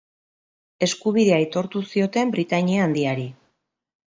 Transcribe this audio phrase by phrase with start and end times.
[0.87, 3.29] Eskubidea aitortu zioten Britainia Handiari.